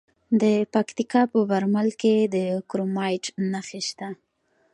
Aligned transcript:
د 0.41 0.43
پکتیکا 0.73 1.21
په 1.31 1.39
برمل 1.51 1.89
کې 2.01 2.15
د 2.33 2.35
کرومایټ 2.69 3.25
نښې 3.51 3.81
شته. 3.87 4.07